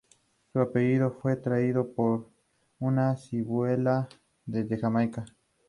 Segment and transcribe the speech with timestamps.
[0.51, 2.25] Su apellido fue traído por
[2.79, 2.87] su
[3.29, 4.09] bisabuela
[4.47, 5.25] desde Jamaica.